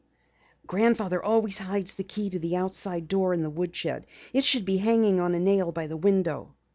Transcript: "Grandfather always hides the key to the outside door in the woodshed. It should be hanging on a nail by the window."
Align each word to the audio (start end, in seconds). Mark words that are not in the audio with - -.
"Grandfather 0.65 1.21
always 1.23 1.59
hides 1.59 1.93
the 1.93 2.03
key 2.03 2.31
to 2.31 2.39
the 2.39 2.55
outside 2.55 3.07
door 3.07 3.35
in 3.35 3.43
the 3.43 3.51
woodshed. 3.51 4.07
It 4.33 4.43
should 4.43 4.65
be 4.65 4.77
hanging 4.77 5.21
on 5.21 5.35
a 5.35 5.39
nail 5.39 5.71
by 5.71 5.85
the 5.85 5.95
window." 5.95 6.55